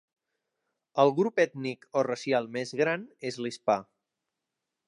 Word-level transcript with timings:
El 1.03 1.13
grup 1.19 1.41
ètnic 1.43 1.87
o 2.01 2.05
racial 2.09 2.51
més 2.57 2.75
gran 2.83 3.07
és 3.33 3.41
l'hispà. 3.45 3.81